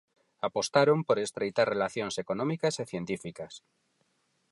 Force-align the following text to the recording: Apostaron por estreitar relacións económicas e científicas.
Apostaron 0.47 0.99
por 1.07 1.17
estreitar 1.25 1.67
relacións 1.73 2.15
económicas 2.23 2.75
e 2.83 2.85
científicas. 2.91 3.53